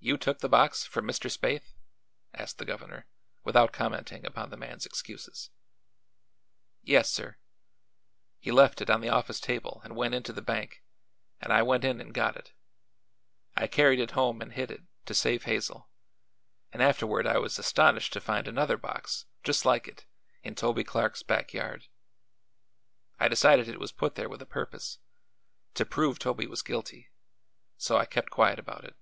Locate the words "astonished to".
17.58-18.20